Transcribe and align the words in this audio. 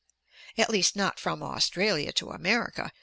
At 0.57 0.71
least 0.71 0.95
not 0.95 1.19
from 1.19 1.43
Australia 1.43 2.11
to 2.13 2.31
America. 2.31 2.91